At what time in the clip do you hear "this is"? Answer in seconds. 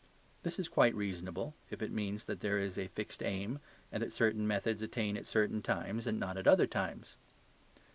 0.41-0.67